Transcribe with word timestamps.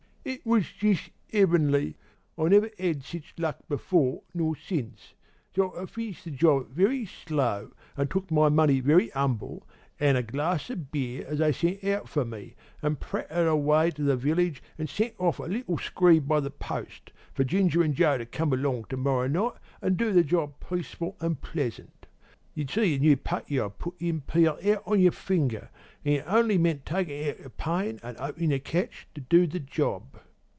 "'It 0.23 0.45
was 0.45 0.71
jist 0.77 1.09
'eavenly. 1.31 1.97
I 2.37 2.43
never 2.47 2.69
'ad 2.79 3.03
sich 3.03 3.33
luck 3.39 3.57
before 3.67 4.21
nor 4.35 4.55
since. 4.55 5.15
So 5.55 5.75
I 5.75 5.87
finished 5.87 6.25
the 6.25 6.29
job 6.29 6.69
very 6.69 7.05
slow, 7.07 7.71
an' 7.97 8.07
took 8.07 8.29
my 8.29 8.47
money 8.47 8.81
very 8.81 9.11
'umble, 9.15 9.67
an' 9.99 10.15
a 10.15 10.21
glass 10.21 10.69
o' 10.69 10.75
beer 10.75 11.25
as 11.27 11.39
they 11.39 11.51
sent 11.51 11.83
out 11.83 12.07
for 12.07 12.23
me, 12.23 12.53
an' 12.83 12.97
pratted 12.97 13.47
away 13.47 13.89
to 13.89 14.03
the 14.03 14.15
village 14.15 14.61
an' 14.77 14.85
sent 14.85 15.15
off 15.17 15.39
a 15.39 15.43
little 15.45 15.79
screeve 15.79 16.27
by 16.27 16.39
the 16.39 16.51
post, 16.51 17.11
for 17.33 17.43
Ginger 17.43 17.83
an' 17.83 17.95
Joe 17.95 18.19
to 18.19 18.25
come 18.27 18.53
along 18.53 18.85
to 18.89 18.97
morrer 18.97 19.27
night 19.27 19.53
an' 19.81 19.95
do 19.95 20.13
the 20.13 20.23
job 20.23 20.53
peaceful 20.59 21.17
an' 21.21 21.37
pleasant. 21.37 21.93
You 22.53 22.67
see 22.67 22.97
the 22.97 23.01
new 23.01 23.15
putty 23.15 23.61
I'd 23.61 23.79
put 23.79 23.95
in 23.97 24.17
'ud 24.17 24.27
peel 24.27 24.51
out 24.61 24.83
on 24.85 24.99
yer 24.99 25.11
finger, 25.11 25.69
an' 26.03 26.13
it 26.15 26.25
only 26.27 26.57
meant 26.57 26.85
takin' 26.85 27.29
out 27.29 27.41
the 27.41 27.49
pane 27.49 27.97
an 28.03 28.17
openin' 28.19 28.49
the 28.49 28.59
catch 28.59 29.07
to 29.15 29.21
do 29.21 29.47
the 29.47 29.61
job.' 29.61 30.17